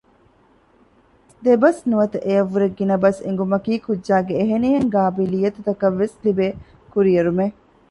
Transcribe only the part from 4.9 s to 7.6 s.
ގާބިލިއްޔަތުތަކަށް ވެސް ލިބޭ ކުރިއެރުމެއް